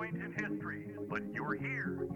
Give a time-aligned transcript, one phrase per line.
[0.00, 2.09] point in history, but you're here.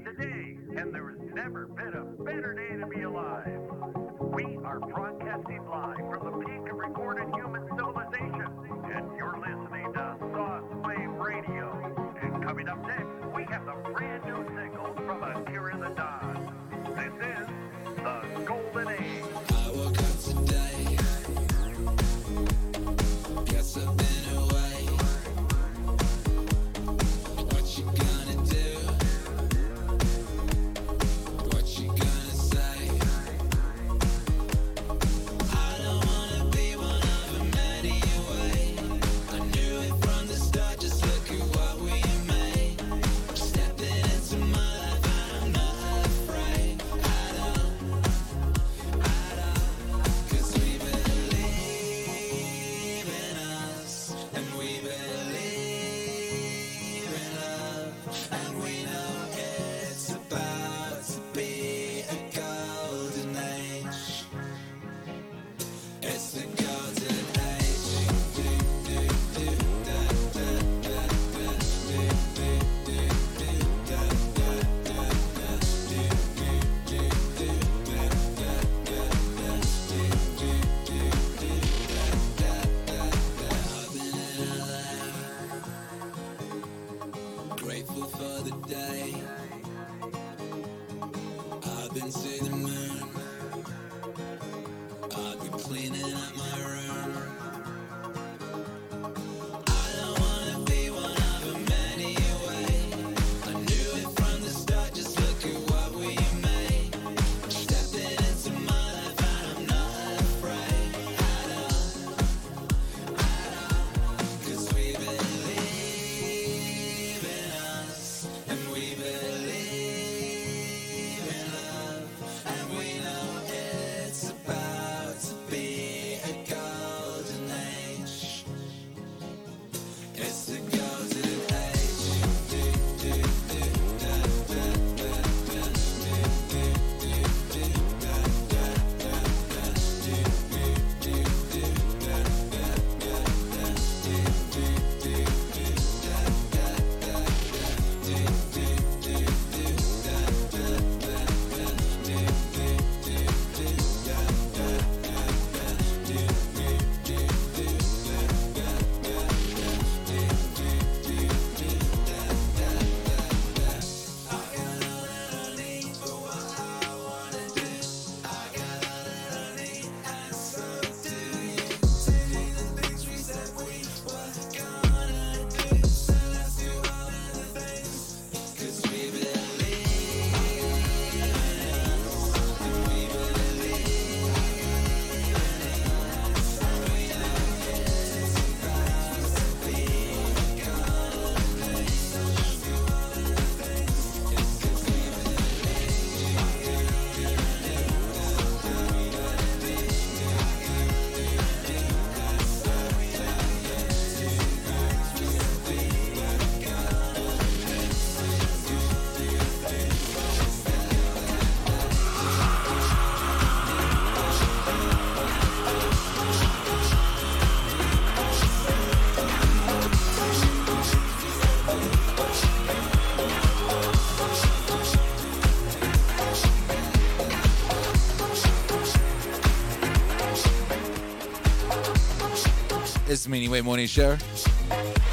[233.24, 234.16] the Meaningwave Morning Show.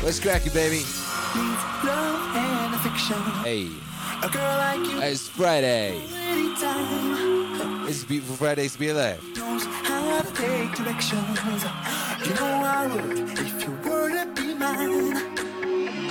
[0.04, 0.82] Let's crack it, baby.
[3.44, 3.70] Hey.
[4.24, 5.98] Like it's Friday.
[7.88, 9.24] It's beautiful Friday to be alive.
[9.24, 9.44] You
[12.36, 15.18] know I would if you were to be mine.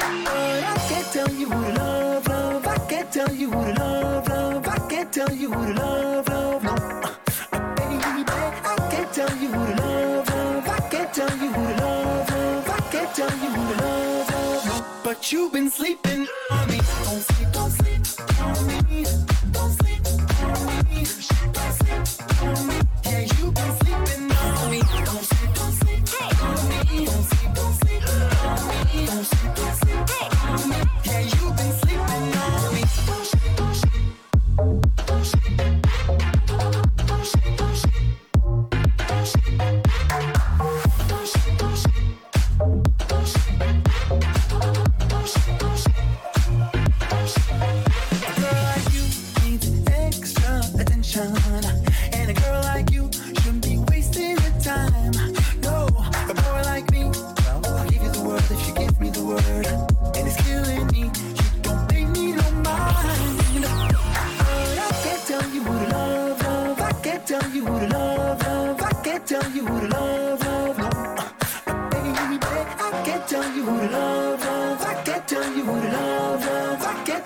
[0.00, 2.66] I can't tell you love, love.
[2.66, 4.68] I can't tell you love, love.
[4.68, 6.69] I can't tell you love, love.
[13.20, 16.26] tell you love, but you've been sleeping.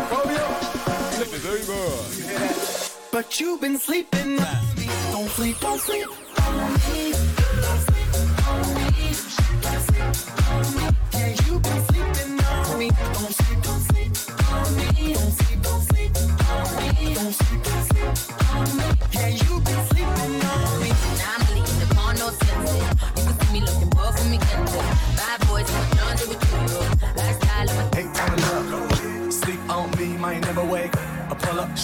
[0.10, 0.48] Chromeo.
[3.14, 4.88] But you've been sleeping on me.
[5.14, 6.10] Don't sleep, don't sleep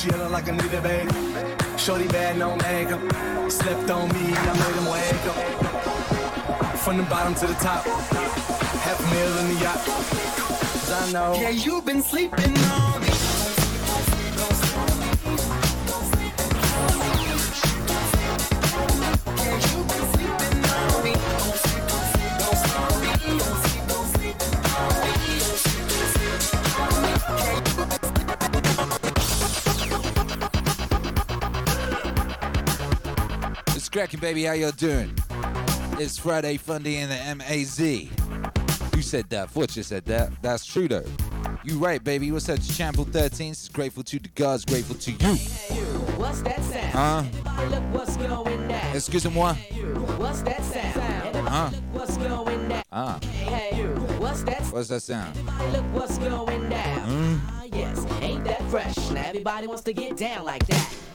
[0.02, 1.12] she look like I need a baby.
[1.78, 3.02] Shorty bad, no makeup.
[3.52, 6.78] Slept on me, I made him wake up.
[6.80, 7.86] From the bottom to the top.
[7.86, 9.82] Half a meal in the yacht.
[9.86, 11.36] 'Cause I know.
[11.40, 12.91] Yeah, you've been sleeping on
[34.12, 34.44] It's cracking, baby.
[34.44, 35.18] How y'all doing?
[35.98, 37.80] It's Friday Fundy in the MAZ.
[37.80, 39.50] You said that?
[39.50, 40.32] Fortune said that.
[40.42, 41.06] That's true, though.
[41.64, 42.30] You right, baby.
[42.30, 43.52] What's up, Champion 13?
[43.52, 45.36] It's grateful to the gods, grateful to you.
[46.18, 47.34] What's that sound?
[47.46, 47.64] Huh?
[47.70, 48.96] Look what's going down.
[48.96, 49.54] Excusez-moi.
[49.54, 51.48] What's that sound?
[51.48, 51.70] Huh?
[51.94, 52.84] what's going down.
[52.92, 53.88] Ah, Hey, you.
[54.20, 54.74] What's that sound?
[54.74, 55.36] what's that sound?
[55.72, 57.42] Look what's going down.
[57.48, 58.06] Ah, yes.
[58.22, 58.98] Ain't that fresh?
[59.12, 61.11] Now everybody wants to get down like that.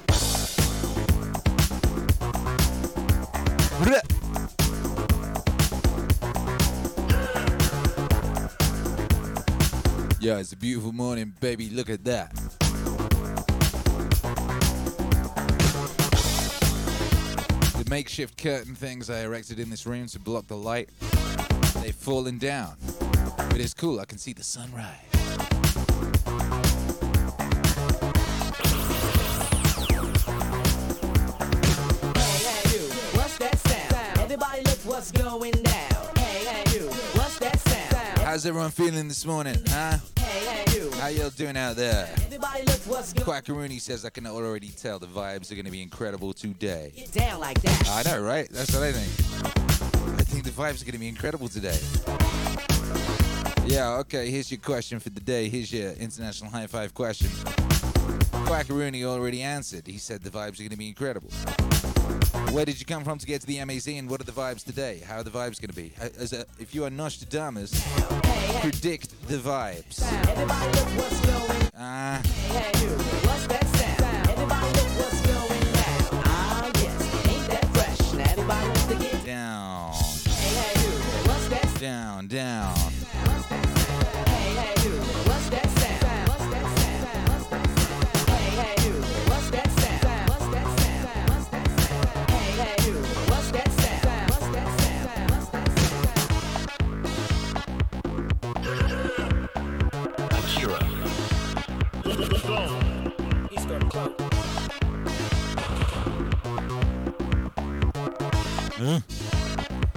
[10.19, 11.69] Yeah, it's a beautiful morning, baby.
[11.69, 12.35] Look at that.
[17.75, 20.89] The makeshift curtain things I erected in this room to block the light,
[21.83, 22.77] they've fallen down.
[23.37, 25.06] But it's cool, I can see the sunrise.
[34.87, 36.15] What's going down.
[36.17, 36.87] Hey, hey, you.
[36.87, 38.19] What's that sound?
[38.21, 39.99] How's everyone feeling this morning, huh?
[40.19, 40.91] Hey, hey, you.
[40.93, 42.09] How y'all doing out there?
[42.25, 45.73] Everybody look what's going Quackaroony says I can already tell the vibes are going to
[45.73, 46.93] be incredible today.
[46.95, 47.89] Get down like that.
[47.89, 48.49] I know, right?
[48.51, 50.21] That's what I think.
[50.21, 51.79] I think the vibes are going to be incredible today.
[53.67, 55.49] Yeah, okay, here's your question for the day.
[55.49, 57.29] Here's your international high five question.
[58.47, 59.89] Quackaroony already answered.
[59.89, 61.31] He said the vibes are going to be incredible.
[62.57, 64.65] Where did you come from to get to the MAZ and what are the vibes
[64.65, 65.03] today?
[65.07, 65.93] How are the vibes going to be?
[66.01, 67.71] Uh, As a, if you are Nostradamus,
[68.63, 70.01] predict the vibes.
[71.77, 72.23] Ah,
[72.81, 72.89] you.
[73.29, 73.67] What's that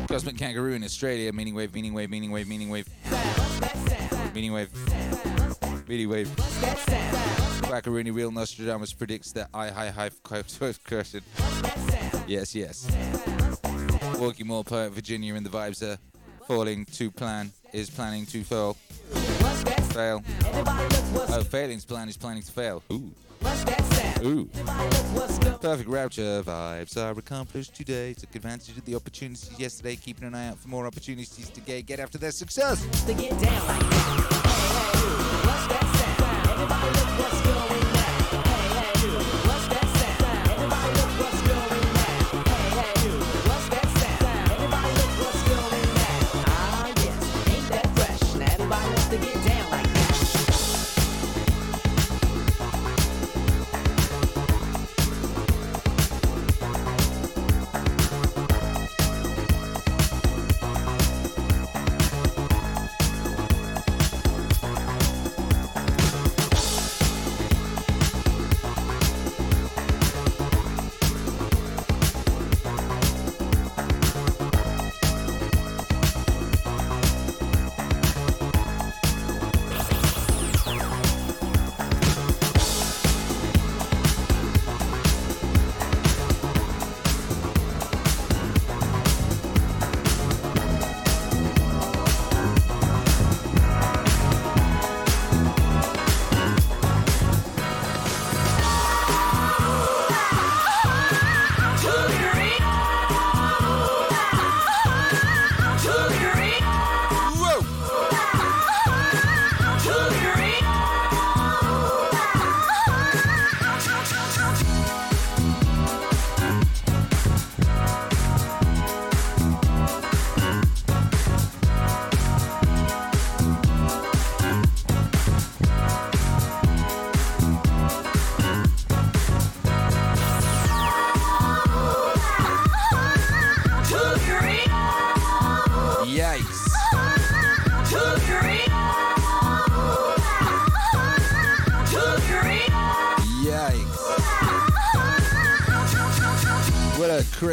[0.07, 2.87] Cosmic kangaroo in Australia, meaning wave, meaning wave, meaning wave, meaning wave,
[4.33, 4.69] meaning wave,
[5.87, 6.29] meaning wave.
[7.67, 11.21] Quackaroony Real Nostradamus predicts that I high high question.
[12.25, 12.87] Yes, yes.
[14.17, 15.97] Walking More Poet Virginia and the vibes are
[16.47, 18.73] falling to plan is planning to fail.
[19.93, 20.23] Fail.
[20.55, 22.81] Oh, failing's plan is planning to fail.
[22.91, 23.11] Ooh.
[24.23, 24.45] Ooh.
[25.61, 28.13] Perfect rapture vibes are accomplished today.
[28.13, 31.85] Took advantage of the opportunities yesterday, keeping an eye out for more opportunities to get,
[31.85, 32.85] get after their success.
[33.05, 34.38] to get down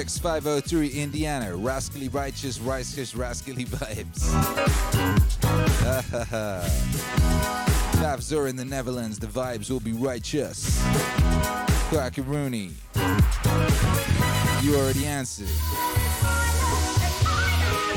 [0.07, 1.57] X503 Indiana.
[1.57, 4.21] Rascally righteous, righteous, rascally vibes.
[7.97, 10.81] Favzor in the Netherlands, the vibes will be righteous.
[11.91, 12.71] Quackaroony.
[14.63, 15.49] You already answered.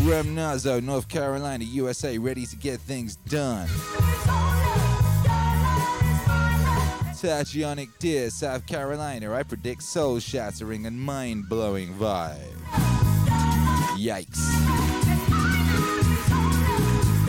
[0.01, 3.69] Rem Nazo, North Carolina, USA, ready to get things done.
[7.19, 12.37] Tatianic Deer, South Carolina, I predict soul shattering and mind blowing vibe.
[13.97, 14.39] Yikes.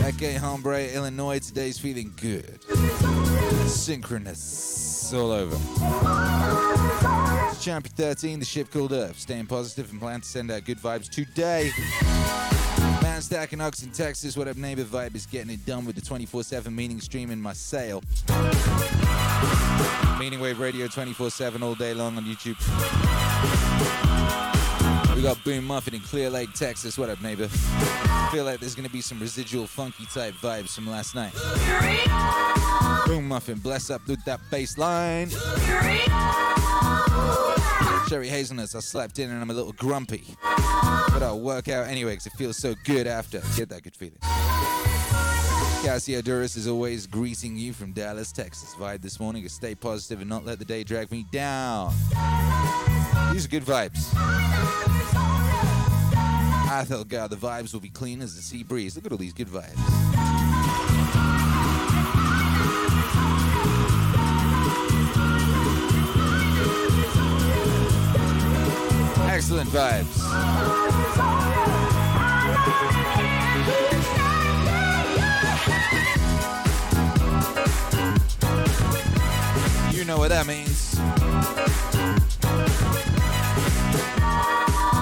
[0.07, 2.63] Eke Hombre, Illinois, today's feeling good.
[3.67, 5.57] Synchronous all over.
[7.59, 11.09] Champion 13, the ship called Earth, staying positive and plan to send out good vibes
[11.09, 11.69] today.
[13.21, 16.73] Man Stack in Texas, what up neighbor vibe is getting it done with the 24-7
[16.73, 18.01] meaning stream in my sail.
[20.17, 22.57] Meaning Wave Radio 24-7 all day long on YouTube.
[25.15, 26.97] We got Boom Muffin in Clear Lake, Texas.
[26.97, 27.47] What up, neighbor?
[28.31, 31.33] Feel like there's gonna be some residual funky type vibes from last night.
[33.05, 35.29] Boom Muffin, bless up with that bass line.
[38.11, 40.35] Cherry hazelnuts, I slept in and I'm a little grumpy.
[40.43, 43.41] But I'll work out anyway because it feels so good after.
[43.55, 44.17] Get that good feeling.
[45.81, 48.75] Cassio Duras is always greeting you from Dallas, Texas.
[48.75, 51.93] Vibe this morning is stay positive and not let the day drag me down.
[53.31, 54.13] These are good vibes.
[56.69, 58.97] I thought, God, the vibes will be clean as the sea breeze.
[58.97, 60.20] Look at all these good vibes.
[69.51, 70.15] Excellent vibes.
[79.93, 80.95] You know what that means.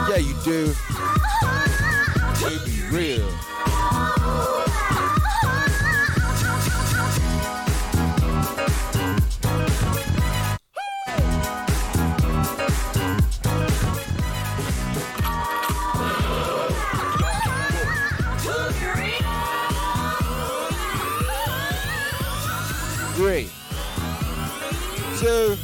[0.09, 0.73] Yeah, you do.
[2.39, 3.48] To be real.
[25.29, 25.55] Two,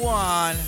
[0.00, 0.59] one.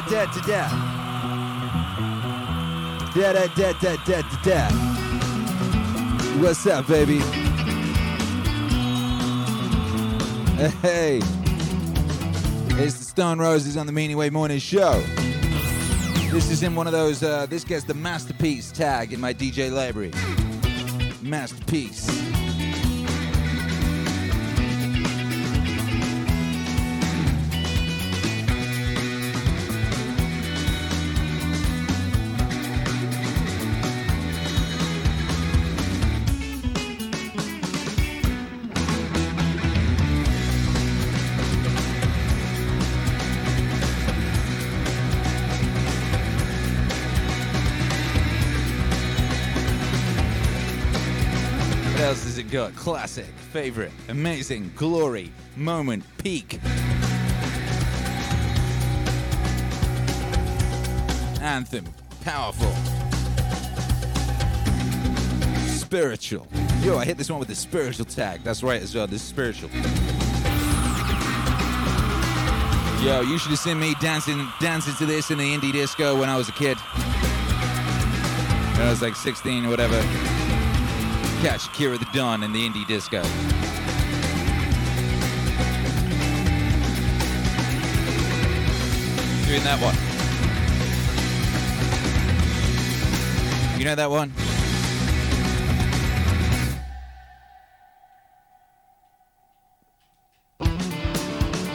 [0.00, 0.68] Da da da da.
[3.14, 4.68] Da dead, da da da da da.
[6.40, 7.18] What's up, baby?
[10.80, 11.20] Hey.
[12.82, 15.02] It's the Stone Roses on the Meaningwave Morning Show.
[16.30, 19.70] This is in one of those, uh, this gets the masterpiece tag in my DJ
[19.70, 20.12] library.
[21.20, 22.19] Masterpiece.
[52.50, 52.74] Got?
[52.74, 56.58] Classic, favorite, amazing, glory, moment, peak.
[61.40, 61.84] Anthem,
[62.22, 62.72] powerful.
[65.68, 66.46] Spiritual.
[66.82, 68.42] Yo, I hit this one with the spiritual tag.
[68.42, 69.70] That's right as well, uh, this is spiritual.
[73.00, 76.28] Yo, you should have seen me dancing dancing to this in the indie disco when
[76.28, 76.76] I was a kid.
[78.76, 80.39] When I was like 16 or whatever.
[81.40, 83.22] Catch Akira the Don in the indie disco.
[89.46, 89.96] Doing that one.
[93.78, 94.34] You know that one?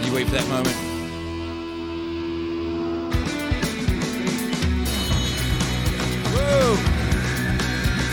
[0.06, 0.95] You wait for that moment.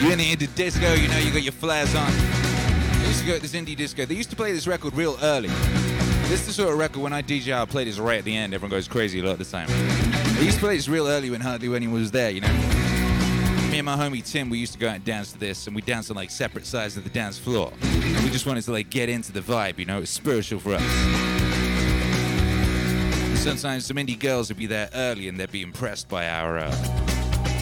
[0.02, 0.06] Woo!
[0.06, 2.10] You in the indie disco, you know you got your flares on.
[2.10, 4.04] I used to go to this indie disco.
[4.04, 5.48] They used to play this record real early.
[6.28, 8.36] This is the sort of record when I DJ, I play this right at the
[8.36, 8.54] end.
[8.54, 9.68] Everyone goes crazy a lot the time.
[10.36, 12.52] They used to play this real early when hardly anyone was there, you know.
[13.70, 15.76] Me and my homie Tim, we used to go out and dance to this, and
[15.76, 17.72] we danced on like separate sides of the dance floor.
[17.82, 19.98] We just wanted to like get into the vibe, you know.
[19.98, 20.82] It was spiritual for us.
[23.40, 27.11] Sometimes some indie girls would be there early, and they'd be impressed by our, uh,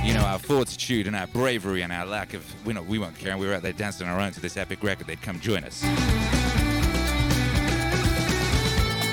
[0.05, 2.45] you know, our fortitude and our bravery and our lack of.
[2.65, 3.39] We know we weren't caring.
[3.39, 5.07] We were out there dancing on our own to this epic record.
[5.07, 5.85] They'd come join us.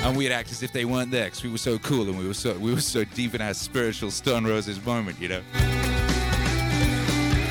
[0.04, 2.26] And we'd act as if they weren't there because we were so cool and we
[2.26, 5.42] were so we were so deep in our spiritual Stone Roses moment, you know.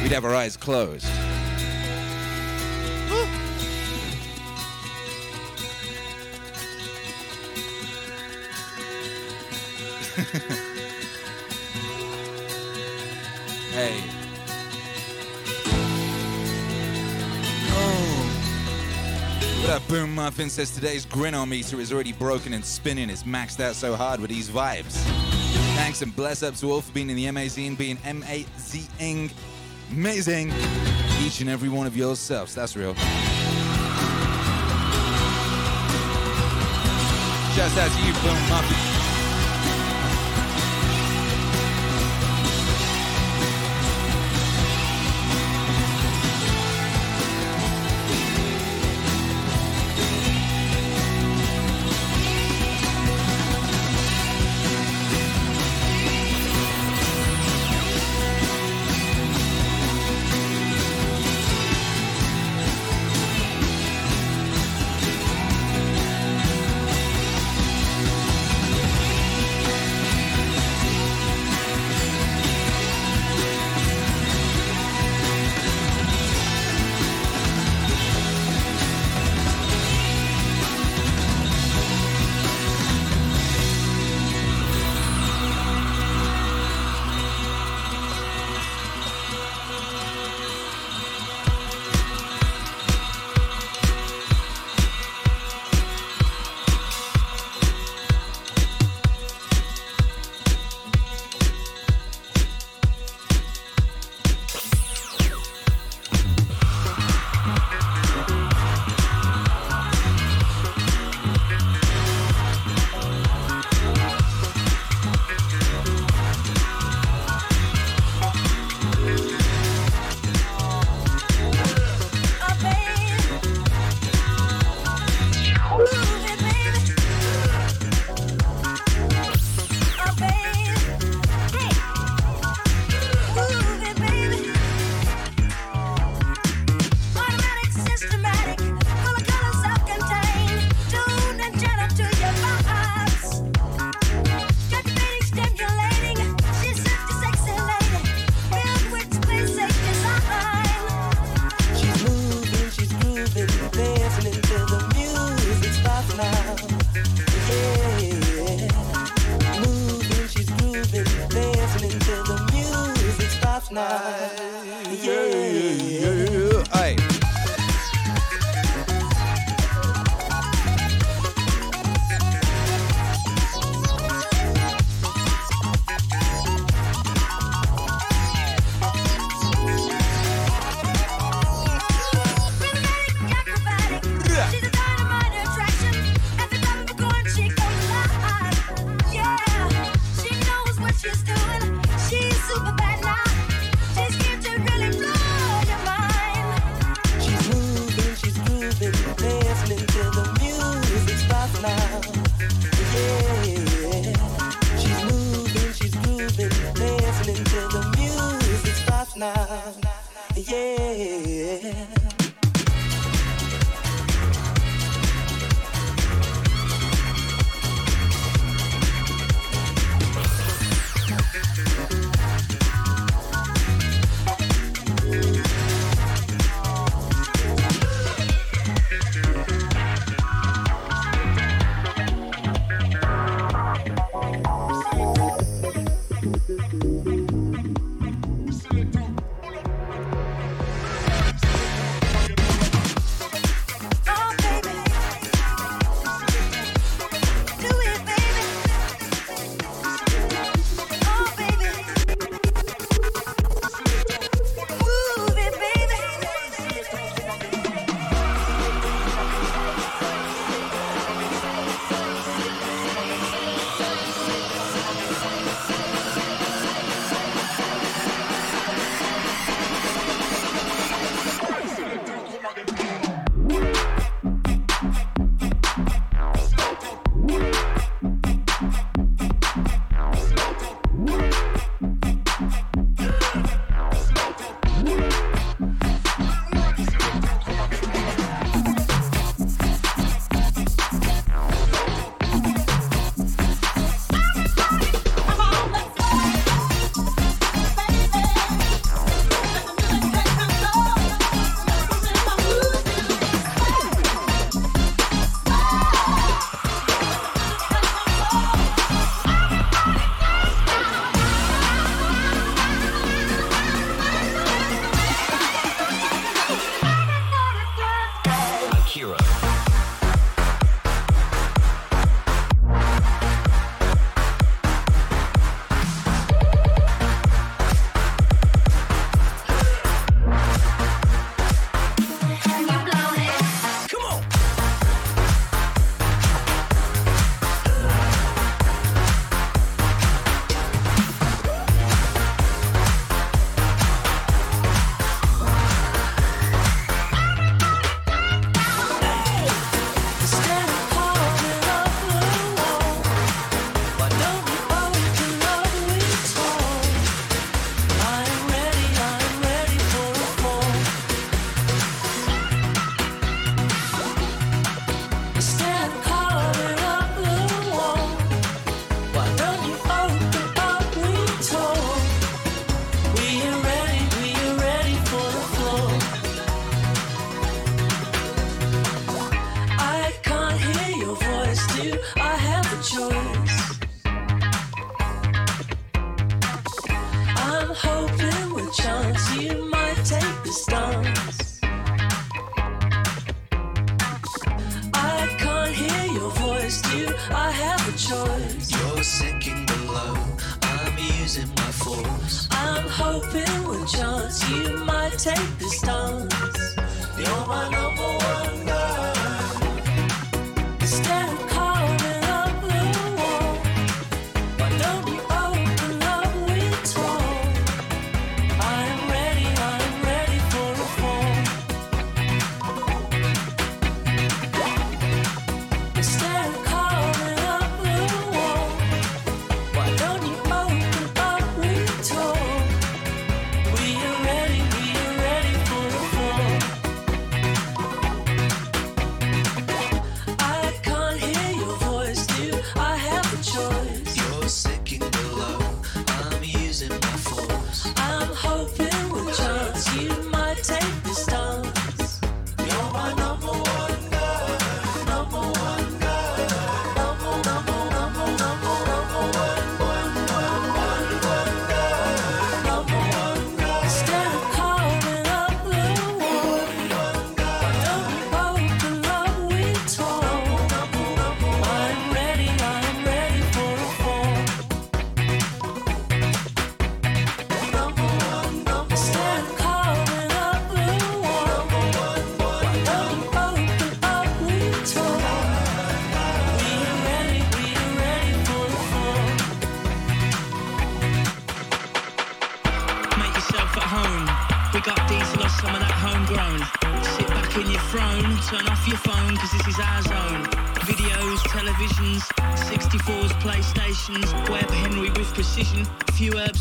[0.01, 1.05] We'd have our eyes closed.
[13.77, 14.01] hey.
[17.69, 18.23] Oh.
[19.61, 23.11] What up, Boom Muffin says today's grinometer is already broken and spinning.
[23.11, 24.95] It's maxed out so hard with these vibes.
[25.75, 29.29] Thanks and bless up to all for being in the amazing, being M-A-Z-ing,
[29.91, 30.51] amazing.
[31.21, 32.55] Each and every one of yourselves.
[32.55, 32.95] That's real.
[37.59, 38.96] Out to you, Boom Muffin.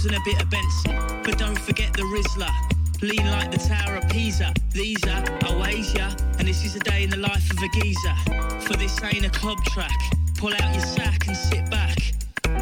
[0.06, 0.94] And a bit of Benson.
[1.24, 2.48] But don't forget the Rizla.
[3.02, 4.54] Lean like the Tower of Pisa.
[4.70, 8.14] These are Oasia, and this is a day in the life of a geezer.
[8.60, 9.98] For this ain't a club track.
[10.38, 11.98] Pull out your sack and sit back.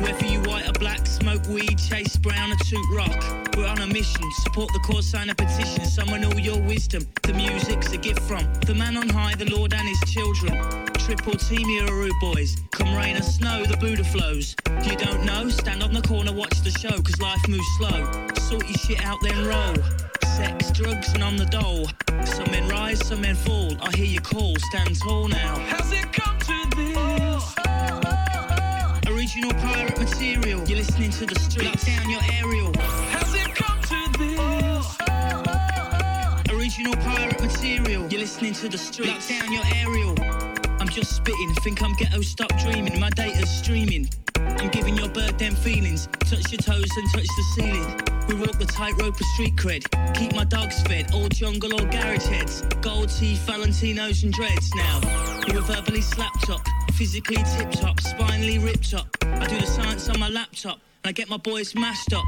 [0.01, 3.23] Whether you white or black, smoke weed, chase brown or toot rock.
[3.59, 7.07] We're on a mission, support the cause, sign a petition, summon all your wisdom.
[7.25, 10.55] The music's a gift from the man on high, the Lord and his children.
[10.95, 12.57] Triple team rude boys.
[12.71, 14.57] Come rain or snow, the Buddha flows.
[14.85, 15.49] You don't know?
[15.49, 18.05] Stand on the corner, watch the show, cause life moves slow.
[18.35, 19.75] Sort your shit out, then roll.
[20.37, 21.89] Sex, drugs, and on the dole.
[22.27, 23.73] Some men rise, some men fall.
[23.81, 25.59] I hear you call, stand tall now.
[25.69, 27.55] How's it come to this?
[29.09, 30.63] Original pirate material.
[30.69, 31.89] You're listening to the streets.
[31.89, 32.73] Lock down your aerial.
[33.09, 34.97] How's it come to this?
[36.53, 38.07] Original pirate material.
[38.09, 39.31] You're listening to the streets.
[39.31, 40.15] Lock down your aerial.
[40.79, 41.55] I'm just spitting.
[41.63, 43.01] Think I'm ghetto, stop dreaming.
[43.01, 44.11] My data's streaming.
[45.65, 46.09] Feelings.
[46.21, 48.01] Touch your toes and touch the ceiling.
[48.29, 49.83] We walk the tightrope of street cred.
[50.15, 52.61] Keep my dogs fed, all jungle or garage heads.
[52.83, 55.01] Gold teeth, Valentinos and dreads now.
[55.49, 56.61] You were verbally slapped up,
[56.93, 59.09] physically tip top, spinally ripped up.
[59.23, 62.25] I do the science on my laptop, and I get my boys mashed up.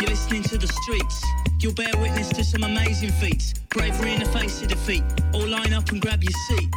[0.00, 1.20] You're listening to the streets.
[1.60, 3.54] You'll bear witness to some amazing feats.
[3.70, 5.02] Bravery in the face of defeat.
[5.34, 6.68] All line up and grab your seat.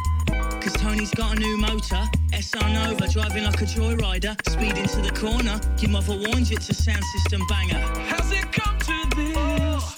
[0.62, 5.10] Cause Tony's got a new motor, SR Nova, driving like a joyrider, speed into the
[5.10, 5.58] corner.
[5.78, 7.80] Your mother warned you it's a sound system banger.
[8.06, 9.94] How's it come to this?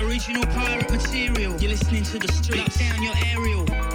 [0.00, 2.80] Original pirate material, you're listening to the streets.
[2.80, 3.93] Lock down your aerial.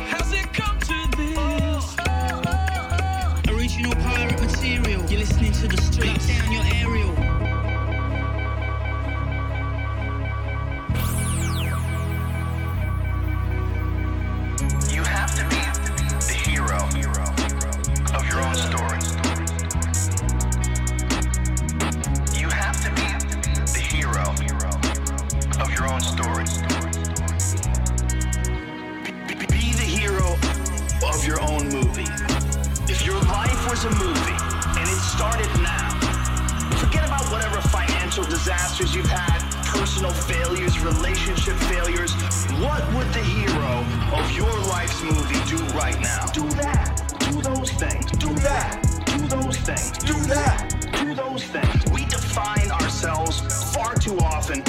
[38.20, 42.14] Financial disasters you've had, personal failures, relationship failures.
[42.60, 46.26] What would the hero of your life's movie do right now?
[46.28, 47.02] Do that.
[47.20, 48.06] Do those things.
[48.12, 48.82] Do that.
[49.06, 49.98] Do those things.
[50.00, 50.76] Do that.
[51.02, 51.92] Do those things.
[51.92, 53.42] We define ourselves
[53.74, 54.64] far too often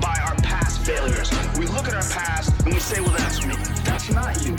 [0.00, 1.30] by our past failures.
[1.58, 3.54] We look at our past and we say, well, that's me.
[3.84, 4.56] That's not you.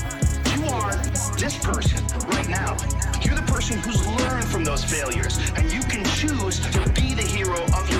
[0.55, 0.95] You are
[1.37, 2.77] this person right now.
[3.21, 7.21] You're the person who's learned from those failures, and you can choose to be the
[7.21, 7.98] hero of your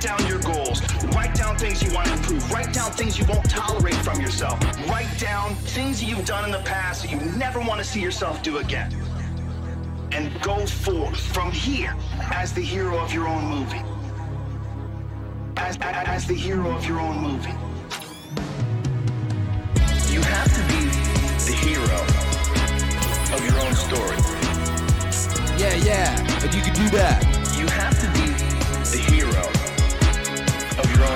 [0.00, 0.80] Write down your goals.
[1.14, 2.50] Write down things you want to improve.
[2.50, 4.58] Write down things you won't tolerate from yourself.
[4.88, 8.42] Write down things you've done in the past that you never want to see yourself
[8.42, 8.90] do again.
[10.10, 11.94] And go forth from here
[12.32, 13.82] as the hero of your own movie.
[15.58, 17.52] As, as, as the hero of your own movie.
[20.10, 20.80] You have to be
[21.44, 22.00] the hero
[23.36, 24.16] of your own story.
[25.60, 27.29] Yeah, yeah, and you can do that.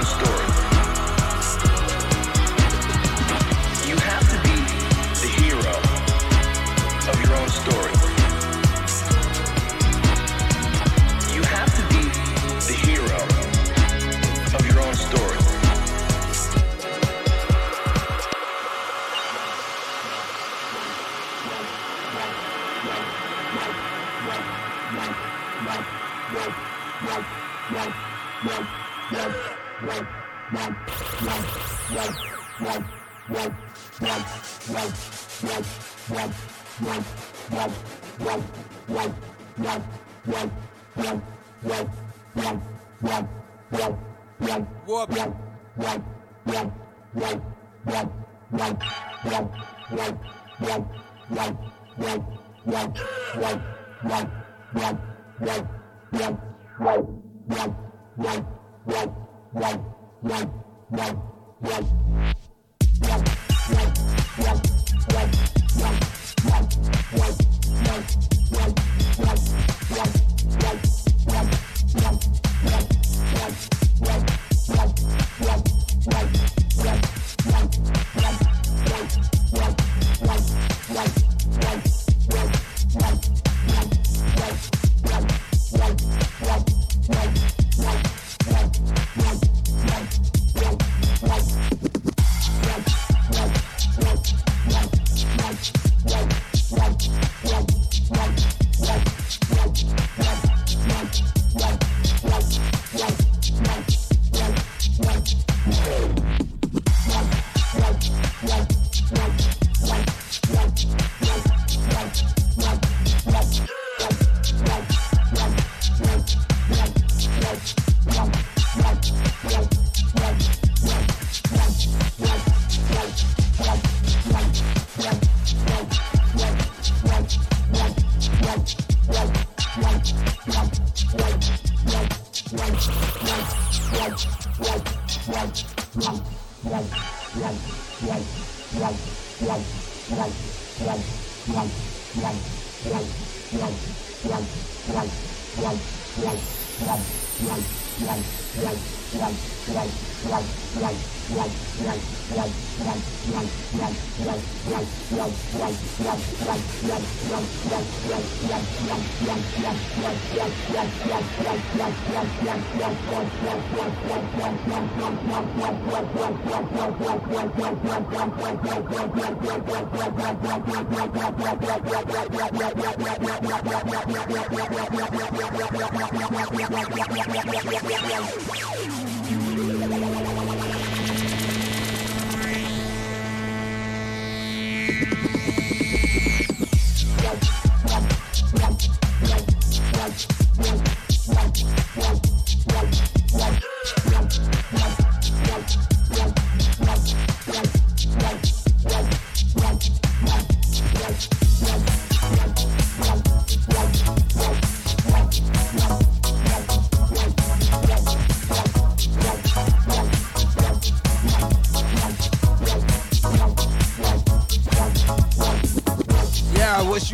[0.05, 0.44] Story.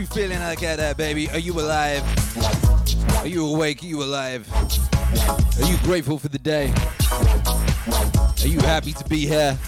[0.01, 1.29] you feeling like that, uh, baby?
[1.31, 2.03] Are you alive?
[3.19, 3.83] Are you awake?
[3.83, 4.49] Are you alive?
[5.61, 6.73] Are you grateful for the day?
[8.43, 9.59] Are you happy to be here?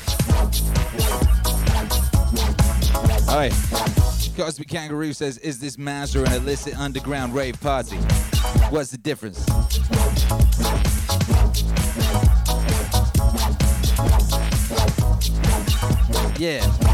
[3.28, 3.52] All right.
[4.34, 7.96] Cosmic Kangaroo says, is this master an illicit underground rave party?
[8.70, 9.44] What's the difference?
[16.38, 16.91] Yeah.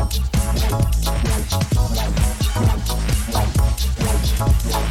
[4.39, 4.88] Thank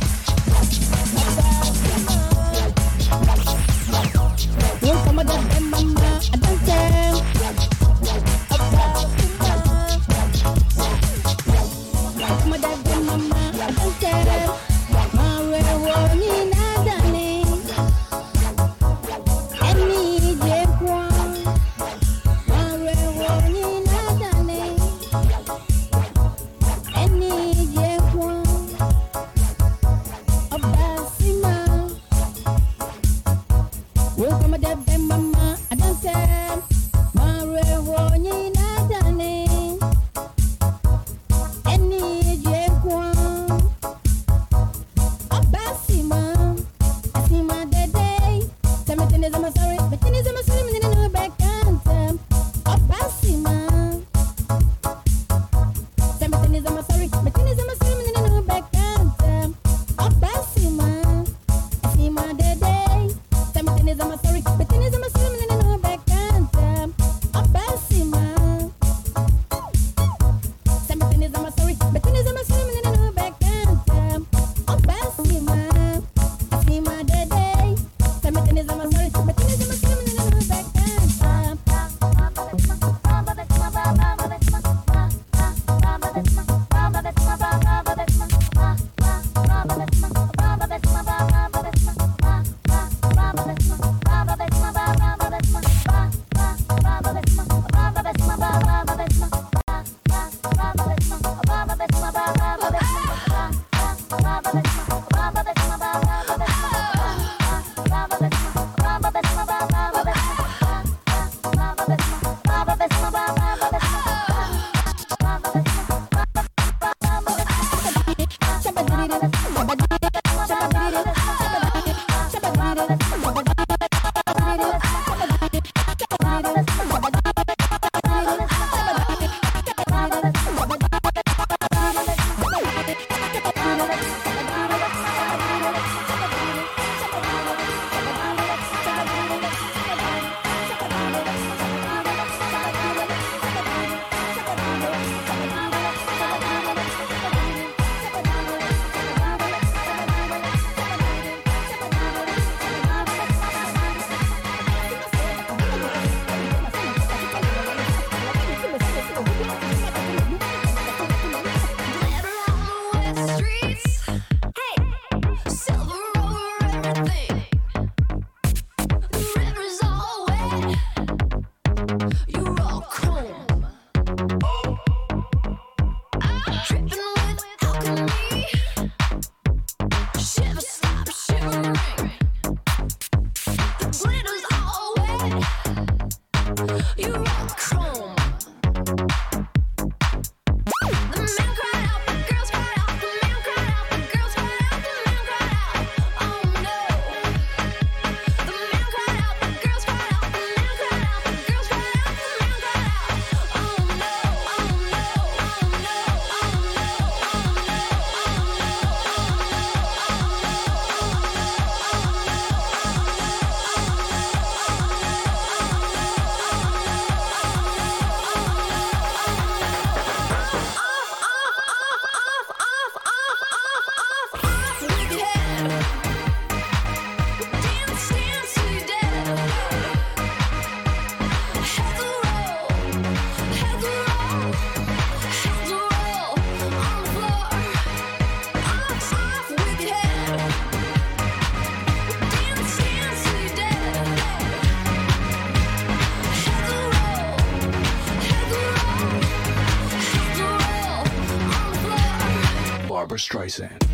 [253.28, 253.87] Streisand.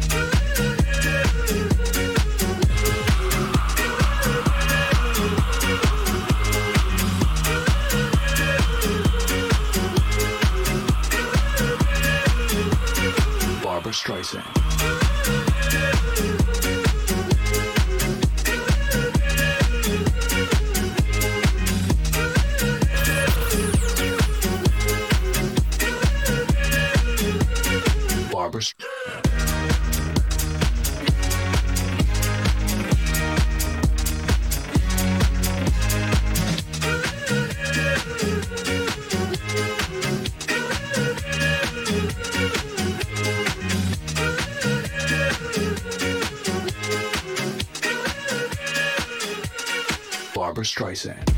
[50.73, 51.29] Streisand.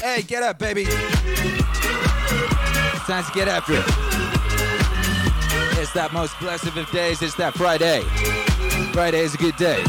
[0.00, 0.86] Hey, get up, baby.
[0.88, 0.96] It's
[3.06, 3.84] time to get after it.
[5.80, 7.22] It's that most blessed of days.
[7.22, 8.02] It's that Friday.
[8.92, 9.84] Friday is a good day.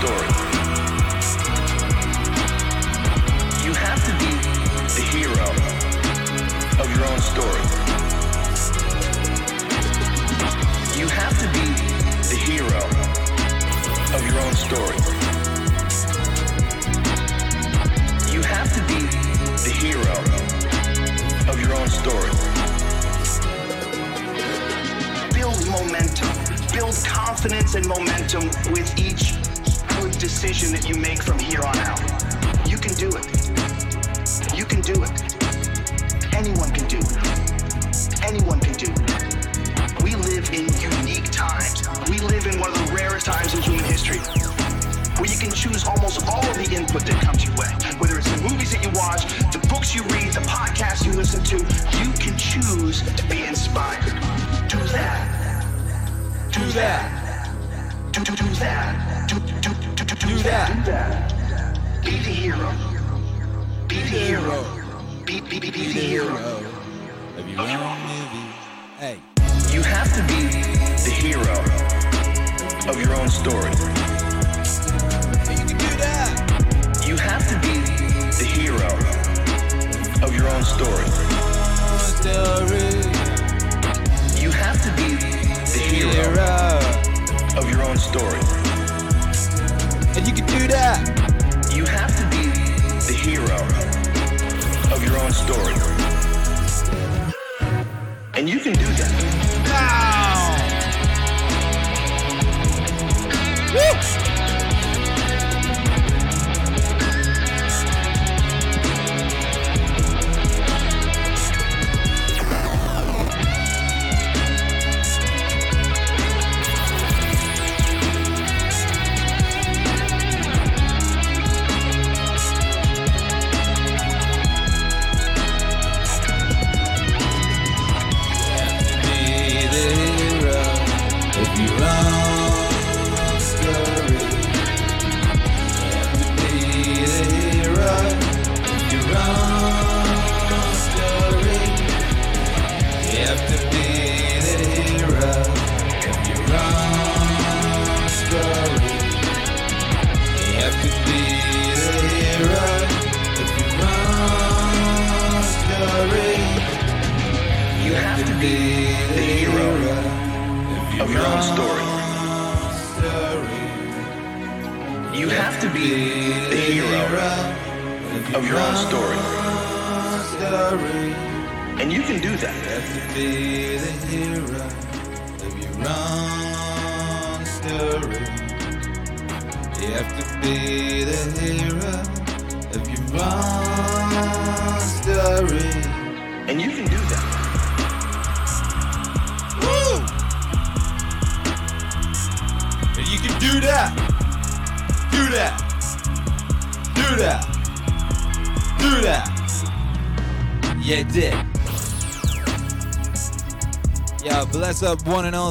[0.00, 0.35] story.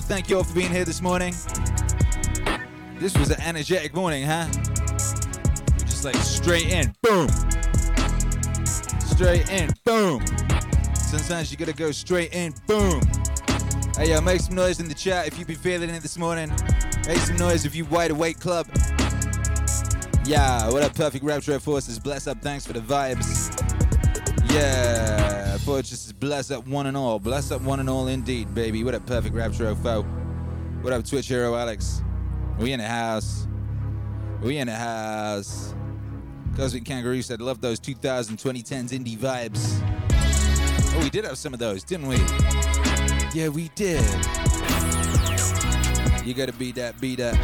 [0.05, 1.33] Thank you all for being here this morning.
[2.99, 4.47] This was an energetic morning, huh?
[5.79, 7.27] Just like straight in, boom.
[8.99, 10.23] Straight in, boom.
[10.93, 13.01] Sometimes you gotta go straight in, boom.
[13.97, 16.51] Hey, yo, make some noise in the chat if you've been feeling it this morning.
[17.07, 18.67] Make some noise if you wide awake club.
[20.23, 21.97] Yeah, what up, Perfect Rapture Forces?
[21.97, 23.51] Bless up, thanks for the vibes.
[24.53, 27.19] Yeah, Fortress is bless up one and all.
[27.19, 28.83] Bless up one and all indeed, baby.
[28.83, 30.03] What up, Perfect Rapture foe?
[30.81, 32.03] What up, Twitch Hero Alex?
[32.59, 33.47] We in the house.
[34.41, 35.73] We in the house.
[36.55, 39.81] Cosmic Kangaroo said, love those 2000 2010s indie vibes.
[40.95, 42.17] Oh, we did have some of those, didn't we?
[43.33, 44.03] Yeah, we did.
[46.25, 47.35] You gotta be that, be that.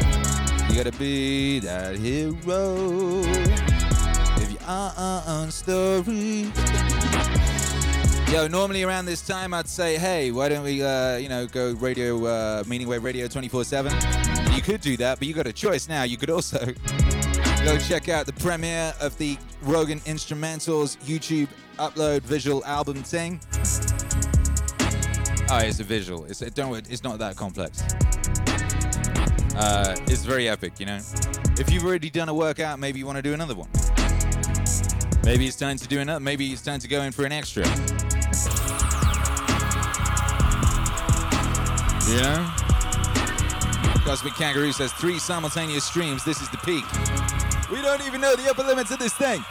[0.70, 3.22] You gotta be that hero.
[4.40, 6.52] If you are on story.
[8.32, 11.72] Yo, normally around this time I'd say, hey, why don't we, uh, you know, go
[11.72, 13.92] radio, uh, Meaningwave Radio 24/7.
[14.56, 16.04] You could do that, but you got a choice now.
[16.04, 16.58] You could also
[17.62, 23.38] go check out the premiere of the Rogan Instrumentals YouTube upload visual album thing.
[25.50, 26.24] Oh, it's a visual.
[26.24, 26.70] It's don't.
[26.70, 27.82] worry, It's not that complex.
[29.54, 31.00] Uh, it's very epic, you know.
[31.58, 33.68] If you've already done a workout, maybe you want to do another one.
[35.22, 36.18] Maybe it's time to do another.
[36.18, 37.64] Maybe it's time to go in for an extra.
[42.20, 42.50] Know?
[44.04, 46.24] Cosmic Kangaroo says three simultaneous streams.
[46.24, 46.84] This is the peak.
[47.70, 49.42] We don't even know the upper limits of this thing.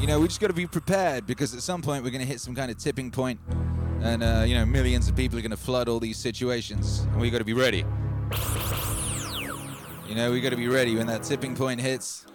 [0.00, 2.26] You know, we just got to be prepared because at some point we're going to
[2.26, 3.40] hit some kind of tipping point,
[4.00, 7.20] and uh, you know, millions of people are going to flood all these situations, and
[7.20, 7.84] we got to be ready.
[10.08, 12.26] You know, we got to be ready when that tipping point hits.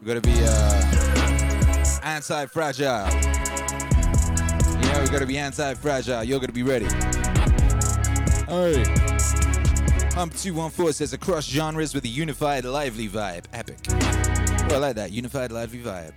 [0.00, 3.35] We got to be uh, anti-fragile.
[4.96, 6.24] Know, we got to be anti-fragile.
[6.24, 6.86] You're to be ready.
[8.46, 8.82] Hey.
[10.14, 13.44] Hump214 says across genres with a unified, lively vibe.
[13.52, 13.76] Epic.
[13.90, 15.12] Oh, I like that.
[15.12, 16.14] Unified, lively vibe.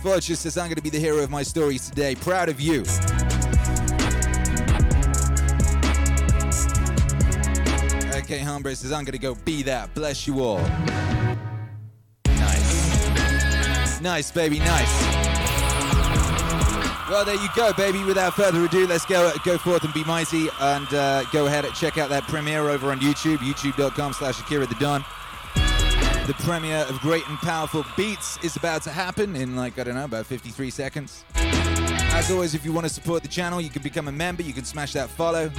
[0.00, 2.14] Fortune says, I'm going to be the hero of my stories today.
[2.14, 2.80] Proud of you.
[8.22, 9.92] Okay, Humber says, I'm going to go be that.
[9.92, 10.62] Bless you all.
[12.24, 14.00] Nice.
[14.00, 15.19] Nice, baby, nice.
[17.10, 18.04] Well, there you go, baby.
[18.04, 21.74] Without further ado, let's go go forth and be mighty, and uh, go ahead and
[21.74, 25.04] check out that premiere over on YouTube, youtube.com slash Akira the Don.
[25.56, 29.96] The premiere of Great and Powerful Beats is about to happen in, like, I don't
[29.96, 31.24] know, about 53 seconds.
[31.34, 34.44] As always, if you want to support the channel, you can become a member.
[34.44, 35.50] You can smash that follow.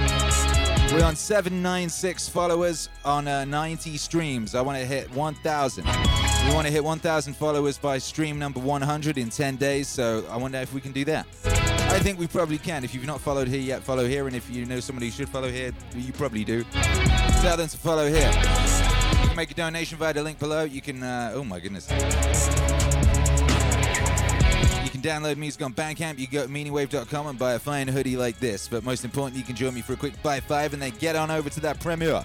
[0.92, 4.54] We're on 796 followers on uh, 90 streams.
[4.54, 5.84] I want to hit 1,000.
[5.86, 10.36] We want to hit 1,000 followers by stream number 100 in 10 days, so I
[10.36, 11.26] wonder if we can do that.
[11.44, 12.84] I think we probably can.
[12.84, 15.30] If you've not followed here yet, follow here, and if you know somebody who should
[15.30, 16.62] follow here, you probably do.
[17.40, 18.30] Tell them to follow here.
[19.22, 20.64] You can make a donation via the link below.
[20.64, 21.88] You can, uh, oh my goodness.
[25.02, 26.18] Download music on Bandcamp.
[26.18, 28.68] You go to meaningwave.com and buy a fine hoodie like this.
[28.68, 31.16] But most importantly, you can join me for a quick buy five and then get
[31.16, 32.24] on over to that premiere,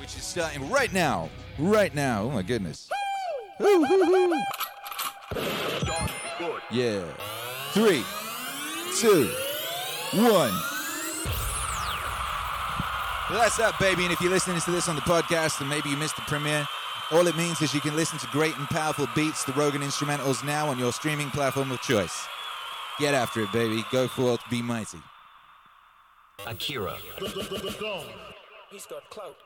[0.00, 1.30] which is starting right now.
[1.58, 2.24] Right now.
[2.24, 2.90] Oh my goodness.
[6.70, 7.04] Yeah.
[7.72, 8.02] Three,
[8.98, 9.30] two,
[10.14, 10.52] one.
[13.30, 14.04] That's up, baby.
[14.04, 16.66] And if you're listening to this on the podcast and maybe you missed the premiere,
[17.12, 20.44] all it means is you can listen to great and powerful beats, the Rogan instrumentals
[20.44, 22.26] now on your streaming platform of choice.
[22.98, 23.84] Get after it, baby.
[23.90, 24.98] Go forth, be mighty.
[26.46, 26.96] Akira.
[28.70, 29.36] He's got clout.